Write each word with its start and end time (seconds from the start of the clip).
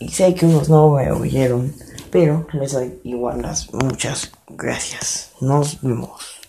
Y 0.00 0.08
sé 0.08 0.34
que 0.34 0.46
unos 0.46 0.68
no 0.68 0.90
me 0.90 1.10
oyeron, 1.10 1.74
pero 2.10 2.46
les 2.52 2.72
doy 2.72 2.98
igual 3.04 3.42
las 3.42 3.72
muchas 3.72 4.32
gracias. 4.48 5.30
Nos 5.40 5.80
vemos. 5.80 6.43